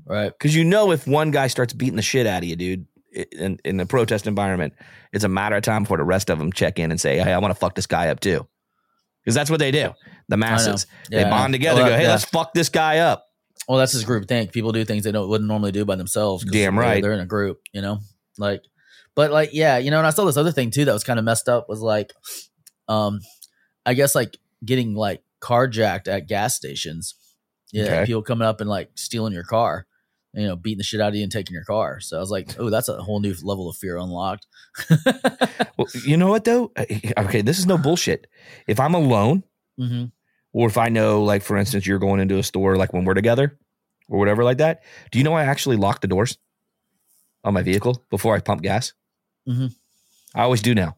right 0.05 0.33
Because 0.33 0.55
you 0.55 0.65
know, 0.65 0.91
if 0.93 1.07
one 1.07 1.31
guy 1.31 1.47
starts 1.49 1.73
beating 1.73 1.97
the 1.97 2.03
shit 2.03 2.27
out 2.27 2.43
of 2.43 2.49
you, 2.49 2.57
dude, 2.57 2.87
in 3.33 3.59
in 3.65 3.77
the 3.77 3.87
protest 3.87 4.27
environment, 4.27 4.75
it's 5.13 5.25
a 5.25 5.29
matter 5.29 5.57
of 5.57 5.63
time 5.63 5.83
before 5.85 5.97
the 5.99 6.05
rest 6.05 6.31
of 6.31 6.39
them 6.39 6.53
check 6.53 6.79
in 6.79 6.91
and 6.91 7.01
say, 7.01 7.19
"Hey, 7.19 7.33
I 7.33 7.39
want 7.39 7.53
to 7.55 7.59
fuck 7.59 7.75
this 7.75 7.87
guy 7.87 8.09
up 8.09 8.21
too," 8.21 8.47
because 9.25 9.35
that's 9.35 9.51
what 9.51 9.59
they 9.61 9.71
do. 9.71 9.93
The 10.29 10.37
masses 10.37 10.87
they 11.11 11.25
bond 11.25 11.53
together, 11.53 11.83
Well, 11.83 11.91
go, 11.91 11.97
"Hey, 11.97 12.03
yeah. 12.05 12.11
let's 12.11 12.25
fuck 12.25 12.53
this 12.55 12.69
guy 12.69 12.99
up." 12.99 13.25
Well, 13.69 13.79
that's 13.79 13.93
his 13.93 14.05
group 14.05 14.27
think. 14.29 14.53
People 14.53 14.73
do 14.73 14.85
things 14.85 15.05
they 15.05 15.13
don't 15.13 15.29
wouldn't 15.29 15.49
normally 15.49 15.73
do 15.73 15.85
by 15.85 15.97
themselves. 15.97 16.45
Damn 16.45 16.75
they're- 16.77 16.83
right. 16.85 17.03
They're 17.03 17.13
in 17.13 17.21
a 17.21 17.27
group, 17.27 17.61
you 17.73 17.83
know. 17.83 17.99
Like, 18.39 18.63
but 19.15 19.31
like, 19.31 19.51
yeah, 19.53 19.79
you 19.79 19.91
know. 19.91 19.99
And 19.99 20.07
I 20.07 20.11
saw 20.11 20.25
this 20.25 20.37
other 20.37 20.53
thing 20.53 20.71
too 20.71 20.85
that 20.85 20.93
was 20.93 21.05
kind 21.05 21.19
of 21.19 21.25
messed 21.25 21.49
up. 21.49 21.69
Was 21.69 21.81
like, 21.81 22.13
um, 22.89 23.21
I 23.85 23.95
guess 23.95 24.15
like 24.15 24.37
getting 24.65 24.95
like 24.95 25.23
carjacked 25.41 26.09
at 26.09 26.29
gas 26.29 26.55
stations. 26.55 27.15
Yeah, 27.73 27.85
Okay. 27.85 28.07
people 28.07 28.23
coming 28.23 28.47
up 28.49 28.61
and 28.63 28.71
like 28.71 28.91
stealing 28.95 29.33
your 29.35 29.45
car, 29.45 29.87
you 30.39 30.47
know, 30.47 30.57
beating 30.57 30.79
the 30.79 30.85
shit 30.85 31.01
out 31.01 31.09
of 31.11 31.15
you 31.15 31.23
and 31.23 31.33
taking 31.33 31.55
your 31.55 31.65
car. 31.65 32.01
So 32.01 32.17
I 32.17 32.21
was 32.21 32.31
like, 32.31 32.55
oh, 32.59 32.71
that's 32.71 32.89
a 32.89 33.03
whole 33.03 33.21
new 33.21 33.35
level 33.43 33.69
of 33.69 33.77
fear 33.77 33.97
unlocked. 33.97 34.47
Well, 35.77 35.87
you 36.05 36.17
know 36.17 36.27
what 36.29 36.45
though? 36.45 36.73
Okay, 37.17 37.41
this 37.41 37.59
is 37.59 37.67
no 37.67 37.79
bullshit. 37.79 38.27
If 38.67 38.81
I'm 38.81 38.95
alone, 38.95 39.45
hmm 39.79 40.07
or 40.53 40.67
if 40.67 40.79
I 40.79 40.89
know, 40.89 41.23
like 41.23 41.43
for 41.43 41.57
instance, 41.57 41.87
you're 41.87 41.99
going 42.01 42.21
into 42.21 42.39
a 42.39 42.43
store, 42.43 42.77
like 42.77 42.93
when 42.93 43.05
we're 43.05 43.15
together, 43.15 43.57
or 44.09 44.19
whatever 44.19 44.43
like 44.43 44.59
that. 44.59 44.83
Do 45.13 45.19
you 45.19 45.25
know 45.25 45.35
I 45.35 45.45
actually 45.45 45.77
lock 45.77 46.01
the 46.01 46.09
doors 46.09 46.37
on 47.45 47.55
my 47.55 47.63
vehicle 47.63 48.05
before 48.11 48.35
I 48.35 48.41
pump 48.41 48.63
gas? 48.63 48.93
Mhm. 49.49 49.75
I 50.35 50.43
always 50.43 50.63
do 50.63 50.75
now. 50.75 50.97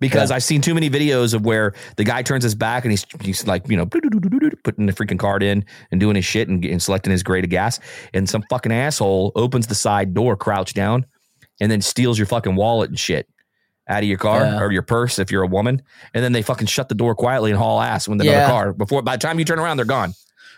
Because 0.00 0.30
Yeah. 0.30 0.36
I've 0.36 0.42
seen 0.44 0.60
too 0.60 0.74
many 0.74 0.88
videos 0.90 1.34
of 1.34 1.44
where 1.44 1.74
the 1.96 2.04
guy 2.04 2.22
turns 2.22 2.44
his 2.44 2.54
back 2.54 2.84
and 2.84 2.92
he's 2.92 3.06
he's 3.20 3.46
like 3.46 3.68
you 3.68 3.76
know 3.76 3.86
putting 3.86 4.86
the 4.86 4.92
freaking 4.92 5.18
card 5.18 5.42
in 5.42 5.64
and 5.90 6.00
doing 6.00 6.16
his 6.16 6.24
shit 6.24 6.48
and, 6.48 6.64
and 6.64 6.82
selecting 6.82 7.10
his 7.10 7.22
grade 7.22 7.44
of 7.44 7.50
gas, 7.50 7.80
and 8.14 8.28
some 8.28 8.42
fucking 8.50 8.72
asshole 8.72 9.32
opens 9.36 9.66
the 9.66 9.74
side 9.74 10.14
door, 10.14 10.36
crouch 10.36 10.74
down, 10.74 11.06
and 11.60 11.70
then 11.70 11.80
steals 11.80 12.18
your 12.18 12.26
fucking 12.26 12.54
wallet 12.56 12.90
and 12.90 12.98
shit 12.98 13.28
out 13.88 14.02
of 14.02 14.08
your 14.08 14.18
car 14.18 14.40
Yeah. 14.40 14.60
or 14.60 14.72
your 14.72 14.82
purse 14.82 15.18
if 15.18 15.30
you're 15.30 15.44
a 15.44 15.48
woman, 15.48 15.80
and 16.12 16.24
then 16.24 16.32
they 16.32 16.42
fucking 16.42 16.66
shut 16.66 16.88
the 16.88 16.94
door 16.96 17.14
quietly 17.14 17.50
and 17.50 17.58
haul 17.58 17.80
ass 17.80 18.08
with 18.08 18.20
another 18.20 18.36
Yeah. 18.36 18.48
car 18.50 18.72
before 18.72 19.00
by 19.02 19.16
the 19.16 19.20
time 19.20 19.38
you 19.38 19.44
turn 19.44 19.58
around 19.60 19.76
they're 19.76 19.86
gone. 19.86 20.12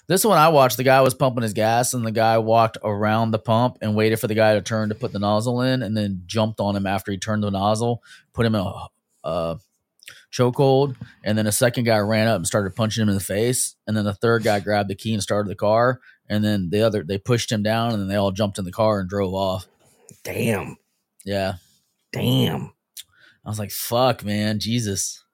This 0.07 0.25
one 0.25 0.38
I 0.38 0.49
watched, 0.49 0.78
the 0.78 0.85
guy 0.85 1.02
was 1.02 1.12
pumping 1.12 1.42
his 1.42 1.52
gas, 1.52 1.92
and 1.92 2.07
the 2.07 2.11
guy 2.11 2.38
walked 2.38 2.78
around 2.83 3.33
the 3.33 3.38
pump 3.38 3.76
and 3.83 3.95
waited 3.95 4.18
for 4.18 4.26
the 4.26 4.35
guy 4.35 4.54
to 4.54 4.62
turn 4.62 4.88
to 4.88 4.95
put 4.95 5.12
the 5.12 5.18
nozzle 5.18 5.61
in, 5.61 5.83
and 5.83 5.95
then 5.95 6.23
jumped 6.25 6.61
on 6.61 6.75
him 6.75 6.87
after 6.87 7.12
he 7.12 7.18
turned 7.18 7.42
the 7.42 7.50
nozzle, 7.50 8.02
put 8.33 8.47
him 8.47 8.54
in 8.54 8.62
a 8.62 8.73
uh, 9.29 9.57
chokehold, 10.33 10.97
and 11.25 11.37
then 11.37 11.47
a 11.47 11.53
second 11.53 11.85
guy 11.85 11.99
ran 11.99 12.29
up 12.29 12.37
and 12.37 12.47
started 12.47 12.75
punching 12.75 13.03
him 13.03 13.09
in 13.09 13.15
the 13.15 13.21
face, 13.21 13.77
and 13.87 13.97
then 13.97 14.05
the 14.05 14.15
third 14.15 14.43
guy 14.43 14.61
grabbed 14.61 14.89
the 14.91 14.95
key 14.95 15.13
and 15.13 15.23
started 15.23 15.51
the 15.51 15.55
car, 15.57 16.01
and 16.29 16.45
then 16.45 16.69
the 16.71 16.83
other 16.83 17.03
they 17.05 17.19
pushed 17.19 17.51
him 17.53 17.63
down, 17.63 17.93
and 17.93 18.01
then 18.01 18.09
they 18.09 18.17
all 18.17 18.33
jumped 18.33 18.59
in 18.59 18.65
the 18.65 18.73
car 18.73 19.01
and 19.01 19.09
drove 19.09 19.35
off. 19.35 19.67
Damn, 20.25 20.77
Yeah, 21.25 21.55
damn. 22.13 22.73
I 23.45 23.49
was 23.51 23.59
like, 23.59 23.71
"Fuck, 23.71 24.25
man, 24.25 24.59
Jesus!" 24.59 25.25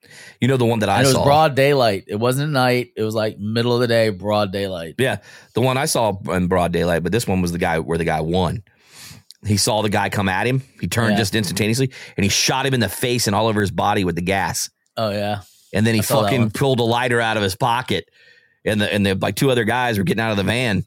You 0.40 0.48
know 0.48 0.56
the 0.58 0.66
one 0.66 0.80
that 0.80 0.88
I 0.88 0.98
And 0.98 1.04
it 1.04 1.08
was 1.08 1.14
saw. 1.14 1.24
broad 1.24 1.54
daylight. 1.56 2.04
It 2.06 2.16
wasn't 2.16 2.48
at 2.48 2.52
night. 2.52 2.90
It 2.96 3.02
was 3.02 3.14
like 3.14 3.38
middle 3.38 3.74
of 3.74 3.80
the 3.80 3.88
day, 3.88 4.10
broad 4.10 4.52
daylight. 4.52 4.96
Yeah, 4.98 5.18
the 5.54 5.62
one 5.62 5.76
I 5.78 5.86
saw 5.86 6.12
in 6.30 6.46
broad 6.46 6.72
daylight, 6.72 7.02
but 7.02 7.10
this 7.10 7.26
one 7.26 7.40
was 7.42 7.52
the 7.52 7.58
guy 7.58 7.78
where 7.78 7.98
the 7.98 8.04
guy 8.04 8.20
won. 8.20 8.62
He 9.46 9.56
saw 9.56 9.82
the 9.82 9.88
guy 9.90 10.08
come 10.08 10.28
at 10.28 10.46
him. 10.46 10.62
He 10.80 10.86
turned 10.88 11.12
Yeah. 11.12 11.18
just 11.18 11.34
instantaneously, 11.34 11.90
and 12.16 12.24
he 12.24 12.30
shot 12.30 12.64
him 12.66 12.74
in 12.74 12.80
the 12.80 12.88
face 12.88 13.26
and 13.26 13.36
all 13.36 13.46
over 13.46 13.60
his 13.60 13.70
body 13.70 14.04
with 14.04 14.14
the 14.16 14.22
gas. 14.22 14.70
Oh 14.96 15.10
yeah, 15.10 15.40
And 15.72 15.86
then 15.86 15.94
he 15.94 16.00
I 16.00 16.04
saw 16.04 16.22
that 16.22 16.30
fucking 16.30 16.50
pulled 16.50 16.80
a 16.80 16.84
lighter 16.84 17.20
out 17.20 17.36
of 17.36 17.42
his 17.42 17.54
pocket, 17.56 18.08
and 18.64 18.80
the 18.80 18.92
and 18.92 19.04
the 19.04 19.14
like 19.14 19.34
two 19.36 19.50
other 19.50 19.64
guys 19.64 19.98
were 19.98 20.04
getting 20.04 20.22
out 20.22 20.30
of 20.30 20.36
the 20.36 20.44
van, 20.44 20.84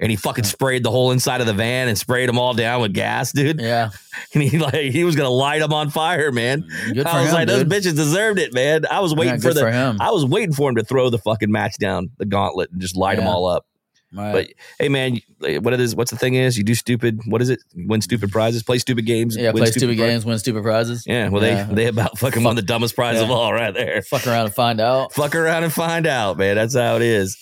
and 0.00 0.10
he 0.10 0.16
fucking 0.16 0.44
sprayed 0.44 0.82
the 0.82 0.90
whole 0.90 1.10
inside 1.12 1.40
of 1.40 1.46
the 1.46 1.52
van 1.52 1.86
and 1.88 1.96
sprayed 1.98 2.28
them 2.28 2.38
all 2.38 2.54
down 2.54 2.80
with 2.80 2.94
gas, 2.94 3.32
dude. 3.32 3.60
yeah. 3.60 3.90
And 4.34 4.42
he 4.42 4.58
like 4.58 4.74
he 4.74 5.04
was 5.04 5.14
gonna 5.16 5.28
light 5.30 5.60
them 5.60 5.72
on 5.72 5.90
fire, 5.90 6.30
man. 6.32 6.64
Good 6.92 7.06
I 7.06 7.20
was 7.20 7.28
him, 7.30 7.34
like, 7.34 7.48
dude. 7.48 7.70
those 7.70 7.82
bitches 7.84 7.96
deserved 7.96 8.38
it, 8.38 8.52
man. 8.54 8.86
I 8.90 9.00
was 9.00 9.14
waiting 9.14 9.34
Yeah, 9.34 9.40
for 9.40 9.54
the. 9.54 9.60
for. 9.60 9.96
I 10.00 10.10
was 10.10 10.24
waiting 10.24 10.52
for 10.52 10.68
him 10.70 10.76
to 10.76 10.84
throw 10.84 11.10
the 11.10 11.18
fucking 11.18 11.50
match 11.52 11.76
down 11.78 12.10
the 12.18 12.26
gauntlet 12.26 12.70
and 12.72 12.80
just 12.80 12.96
light 12.96 13.16
them 13.18 13.26
all 13.28 13.46
up. 13.46 13.66
Right. 14.12 14.32
But 14.32 14.46
hey, 14.80 14.88
man, 14.88 15.20
what 15.38 15.72
it 15.72 15.78
is? 15.80 15.94
What's 15.94 16.10
the 16.10 16.16
thing 16.16 16.34
is? 16.34 16.58
You 16.58 16.64
do 16.64 16.74
stupid. 16.74 17.20
What 17.26 17.40
is 17.42 17.48
it? 17.48 17.60
Win 17.76 18.00
stupid 18.00 18.32
prizes. 18.32 18.62
Play 18.64 18.78
stupid 18.78 19.06
games. 19.06 19.36
yeah, 19.36 19.52
play 19.52 19.66
stupid, 19.66 19.96
pri- 19.96 20.06
games, 20.08 20.24
win 20.24 20.38
stupid 20.38 20.62
prizes. 20.64 21.04
Yeah. 21.06 21.28
Well, 21.28 21.42
Yeah. 21.44 21.64
they 21.64 21.74
they 21.74 21.86
about 21.86 22.18
fucking 22.18 22.42
won 22.42 22.56
the 22.56 22.62
dumbest 22.62 22.96
prize 22.96 23.20
of 23.20 23.30
all 23.30 23.52
right 23.52 23.72
there. 23.72 24.02
Fuck 24.02 24.26
around 24.26 24.46
and 24.46 24.54
find 24.54 24.80
out. 24.80 25.12
Fuck 25.12 25.34
around 25.36 25.62
and 25.64 25.72
find 25.72 26.06
out, 26.08 26.38
man. 26.38 26.56
That's 26.56 26.74
how 26.74 26.96
it 26.96 27.02
is. 27.02 27.36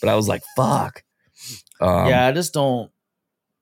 But 0.00 0.10
I 0.10 0.14
was 0.14 0.28
like, 0.28 0.42
fuck. 0.56 1.02
Um, 1.80 2.08
yeah, 2.08 2.28
I 2.28 2.32
just 2.32 2.52
don't. 2.54 2.90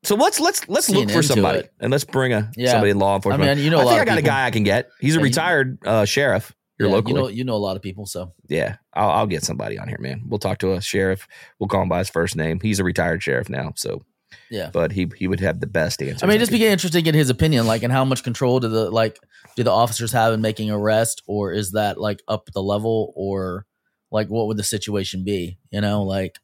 So 0.03 0.17
let's 0.17 0.39
let's 0.41 0.69
let's 0.69 0.89
look 0.91 1.11
for 1.11 1.23
somebody 1.23 1.61
it. 1.61 1.73
and 1.81 1.91
let's 1.91 2.05
bring 2.05 2.33
a 2.33 2.51
Yeah. 2.57 2.73
somebody 2.73 2.91
in 2.91 2.99
law 2.99 3.13
I 3.13 3.17
enforcement. 3.17 3.57
mean, 3.57 3.65
you 3.65 3.71
know, 3.71 3.81
I 3.81 3.85
think 3.85 4.01
I 4.01 4.05
got 4.05 4.19
a 4.19 4.23
guy 4.23 4.47
I 4.47 4.51
can 4.51 4.63
get. 4.65 4.89
He's 5.01 5.15
a 5.17 5.19
Yeah, 5.19 5.25
retired 5.25 5.79
uh, 5.87 6.05
sheriff. 6.07 6.55
You're 6.81 6.89
yeah, 6.89 6.95
local. 6.95 7.11
You 7.11 7.17
know, 7.19 7.29
you 7.29 7.45
know 7.45 7.57
a 7.57 7.57
lot 7.57 7.77
of 7.77 7.83
people. 7.83 8.07
So 8.07 8.33
Yeah, 8.49 8.77
I'll, 8.95 9.11
I'll 9.11 9.27
get 9.27 9.45
somebody 9.45 9.79
on 9.79 9.87
here, 9.87 9.99
man. 10.01 10.23
We'll 10.27 10.39
talk 10.39 10.57
to 10.61 10.73
a 10.73 10.81
sheriff. 10.81 11.29
We'll 11.59 11.69
call 11.69 11.83
him 11.83 11.91
by 11.91 11.99
his 11.99 12.09
first 12.09 12.37
name. 12.37 12.59
He's 12.59 12.79
a 12.79 12.85
retired 12.85 13.23
sheriff 13.23 13.51
now, 13.51 13.75
so 13.77 14.03
yeah. 14.49 14.71
but 14.73 14.91
he 14.91 15.11
he 15.15 15.29
would 15.29 15.41
have 15.41 15.61
the 15.61 15.67
best 15.67 16.01
answer. 16.03 16.25
I 16.25 16.29
mean, 16.31 16.39
just 16.39 16.51
be 16.51 16.67
interesting 16.67 17.05
in 17.05 17.15
his 17.15 17.29
opinion, 17.29 17.67
like, 17.67 17.83
and 17.83 17.93
how 17.93 18.07
much 18.07 18.25
control 18.25 18.61
do 18.61 18.69
the 18.69 18.91
like 18.91 19.19
do 19.57 19.63
the 19.63 19.71
officers 19.71 20.11
have 20.13 20.33
in 20.33 20.41
making 20.41 20.71
arrest, 20.71 21.23
or 21.27 21.53
is 21.53 21.73
that 21.73 22.01
like 22.01 22.23
up 22.27 22.49
the 22.55 22.63
level, 22.63 23.13
or 23.15 23.67
like 24.11 24.29
what 24.29 24.47
would 24.47 24.57
the 24.57 24.65
situation 24.65 25.23
be? 25.23 25.59
You 25.71 25.83
know, 25.83 26.03
like 26.03 26.39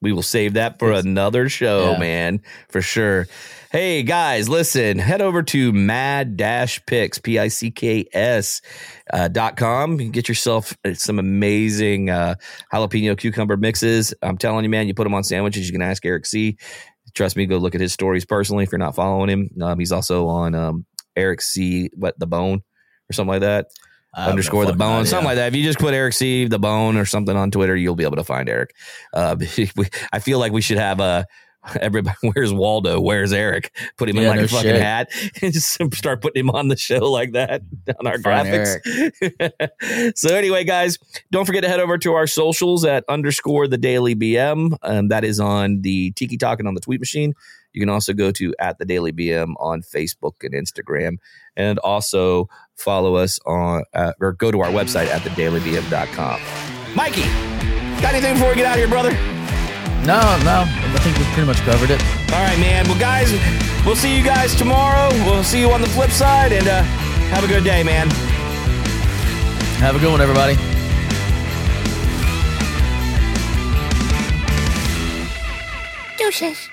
we 0.00 0.12
will 0.12 0.22
save 0.22 0.54
that 0.54 0.78
for 0.78 0.92
another 0.92 1.48
show, 1.48 1.92
Yeah. 1.92 1.98
man, 1.98 2.40
for 2.68 2.80
sure. 2.80 3.26
Hey 3.70 4.02
guys, 4.02 4.48
listen, 4.48 4.98
head 4.98 5.20
over 5.20 5.42
to 5.42 5.72
mad 5.72 6.36
dash 6.38 6.80
picks, 6.86 7.18
P 7.18 7.38
I 7.38 7.48
C 7.48 7.70
K 7.70 8.06
S 8.12 8.62
uh, 9.12 9.28
dot 9.28 9.56
com. 9.58 9.92
You 9.92 10.06
can 10.06 10.12
get 10.12 10.28
yourself 10.28 10.74
uh, 10.86 10.94
some 10.94 11.18
amazing 11.18 12.08
uh, 12.08 12.36
jalapeno 12.72 13.18
cucumber 13.18 13.58
mixes. 13.58 14.14
I'm 14.22 14.38
telling 14.38 14.64
you, 14.64 14.70
man, 14.70 14.86
you 14.88 14.94
put 14.94 15.04
them 15.04 15.12
on 15.14 15.22
sandwiches. 15.24 15.66
You 15.66 15.72
can 15.72 15.82
ask 15.82 16.04
Eric 16.06 16.24
C. 16.24 16.56
Trust 17.14 17.36
me, 17.36 17.44
go 17.46 17.58
look 17.58 17.74
at 17.74 17.80
his 17.80 17.92
stories 17.92 18.24
personally 18.24 18.64
if 18.64 18.72
you're 18.72 18.78
not 18.78 18.94
following 18.94 19.28
him. 19.28 19.50
Um, 19.60 19.78
he's 19.78 19.92
also 19.92 20.28
on 20.28 20.54
um, 20.54 20.86
Eric 21.16 21.42
C. 21.42 21.90
What 21.94 22.18
the 22.18 22.26
bone 22.26 22.62
or 23.10 23.12
something 23.12 23.32
like 23.32 23.40
that. 23.40 23.66
I 24.18 24.22
have 24.22 24.28
no 24.28 24.30
underscore 24.32 24.66
the 24.66 24.72
bone, 24.72 25.06
something 25.06 25.26
like 25.26 25.36
that. 25.36 25.48
If 25.48 25.56
you 25.56 25.64
just 25.64 25.78
put 25.78 25.94
Eric 25.94 26.14
C 26.14 26.46
the 26.46 26.58
bone 26.58 26.96
or 26.96 27.04
something 27.04 27.36
on 27.36 27.50
Twitter, 27.50 27.76
you'll 27.76 27.94
be 27.94 28.04
able 28.04 28.16
to 28.16 28.24
find 28.24 28.48
Eric. 28.48 28.74
Uh, 29.12 29.36
we, 29.76 29.88
I 30.12 30.18
feel 30.18 30.38
like 30.38 30.52
we 30.52 30.60
should 30.60 30.78
have 30.78 31.00
a 31.00 31.26
everybody. 31.80 32.16
Where's 32.34 32.52
Waldo? 32.52 33.00
Where's 33.00 33.32
Eric? 33.32 33.76
Put 33.96 34.08
him 34.08 34.18
in 34.18 34.26
like 34.26 34.38
no 34.38 34.44
a 34.44 34.48
fucking 34.48 34.70
shit. 34.70 34.82
hat 34.82 35.10
and 35.42 35.52
just 35.52 35.78
start 35.94 36.22
putting 36.22 36.40
him 36.40 36.50
on 36.50 36.68
the 36.68 36.76
show 36.76 37.10
like 37.10 37.32
that 37.32 37.62
on 37.98 38.06
our 38.06 38.18
graphics. 38.18 38.78
so 40.16 40.34
anyway, 40.34 40.64
guys, 40.64 40.98
don't 41.30 41.44
forget 41.44 41.62
to 41.62 41.68
head 41.68 41.80
over 41.80 41.98
to 41.98 42.14
our 42.14 42.26
socials 42.26 42.84
at 42.84 43.04
underscore 43.08 43.68
the 43.68 43.78
Daily 43.78 44.14
BM. 44.14 44.76
Um, 44.82 45.08
that 45.08 45.24
is 45.24 45.40
on 45.40 45.82
the 45.82 46.12
Tiki 46.12 46.36
Talk 46.36 46.58
and 46.58 46.68
on 46.68 46.74
the 46.74 46.80
Tweet 46.80 47.00
Machine. 47.00 47.34
You 47.72 47.82
can 47.82 47.90
also 47.90 48.12
go 48.12 48.30
to 48.32 48.54
at 48.58 48.78
the 48.78 48.84
Daily 48.84 49.12
BM 49.12 49.54
on 49.58 49.82
Facebook 49.82 50.42
and 50.42 50.54
Instagram, 50.54 51.18
and 51.56 51.78
also 51.80 52.48
follow 52.76 53.14
us 53.16 53.38
on 53.46 53.84
uh, 53.94 54.12
or 54.20 54.32
go 54.32 54.50
to 54.50 54.60
our 54.60 54.70
website 54.70 55.08
at 55.08 55.20
thedailybm.com. 55.22 56.40
Mikey, 56.96 57.22
got 58.00 58.14
anything 58.14 58.34
before 58.34 58.48
we 58.48 58.56
get 58.56 58.66
out 58.66 58.72
of 58.72 58.78
here, 58.78 58.88
brother? 58.88 59.37
No, 60.08 60.20
no, 60.42 60.64
I 60.66 60.98
think 61.02 61.18
we've 61.18 61.26
pretty 61.34 61.46
much 61.46 61.58
covered 61.58 61.90
it. 61.90 62.02
All 62.32 62.42
right, 62.42 62.58
man. 62.58 62.88
Well, 62.88 62.98
guys, 62.98 63.30
we'll 63.84 63.94
see 63.94 64.16
you 64.16 64.24
guys 64.24 64.54
tomorrow. 64.54 65.10
We'll 65.26 65.44
see 65.44 65.60
you 65.60 65.70
on 65.70 65.82
the 65.82 65.86
flip 65.88 66.10
side, 66.10 66.50
and 66.50 66.66
uh, 66.66 66.80
have 67.28 67.44
a 67.44 67.46
good 67.46 67.62
day, 67.62 67.82
man. 67.82 68.08
Have 69.80 69.96
a 69.96 69.98
good 69.98 70.10
one, 70.10 70.22
everybody. 70.22 70.56
Deuces. 76.16 76.70